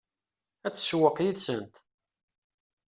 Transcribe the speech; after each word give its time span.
Ad 0.67 0.73
tsewweq 0.75 1.17
yid-sent? 1.23 1.75